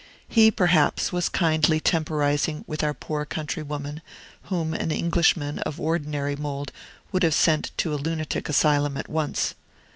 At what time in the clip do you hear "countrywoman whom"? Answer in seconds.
3.23-4.73